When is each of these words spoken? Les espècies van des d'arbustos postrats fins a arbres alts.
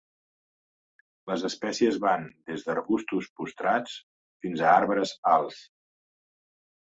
Les 1.31 1.43
espècies 1.49 1.99
van 2.05 2.25
des 2.51 2.65
d'arbustos 2.69 3.27
postrats 3.43 3.99
fins 4.47 4.65
a 4.65 4.71
arbres 4.79 5.15
alts. 5.35 5.61